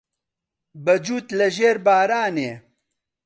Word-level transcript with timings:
بە 0.83 0.95
جووت 1.05 1.27
لە 1.39 1.47
ژێر 1.55 1.77
بارانێ 1.85 2.53